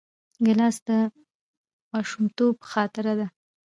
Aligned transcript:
ګیلاس 0.45 0.77
د 0.87 0.89
ماشومتوب 1.91 2.55
خاطره 2.71 3.13
ده. 3.19 3.27